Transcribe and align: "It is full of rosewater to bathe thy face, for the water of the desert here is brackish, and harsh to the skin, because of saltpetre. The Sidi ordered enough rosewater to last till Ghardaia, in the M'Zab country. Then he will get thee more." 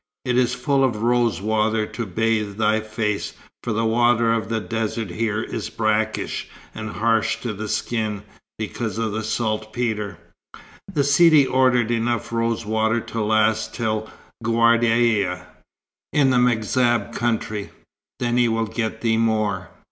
"It 0.25 0.35
is 0.35 0.55
full 0.55 0.83
of 0.83 1.03
rosewater 1.03 1.85
to 1.85 2.07
bathe 2.07 2.57
thy 2.57 2.79
face, 2.79 3.33
for 3.61 3.71
the 3.71 3.85
water 3.85 4.33
of 4.33 4.49
the 4.49 4.59
desert 4.59 5.11
here 5.11 5.43
is 5.43 5.69
brackish, 5.69 6.47
and 6.73 6.89
harsh 6.89 7.39
to 7.41 7.53
the 7.53 7.69
skin, 7.69 8.23
because 8.57 8.97
of 8.97 9.13
saltpetre. 9.23 10.17
The 10.91 11.03
Sidi 11.03 11.45
ordered 11.45 11.91
enough 11.91 12.31
rosewater 12.33 12.99
to 12.99 13.21
last 13.21 13.75
till 13.75 14.09
Ghardaia, 14.43 15.45
in 16.11 16.31
the 16.31 16.39
M'Zab 16.39 17.13
country. 17.13 17.69
Then 18.19 18.37
he 18.37 18.47
will 18.47 18.65
get 18.65 19.01
thee 19.01 19.17
more." 19.17 19.69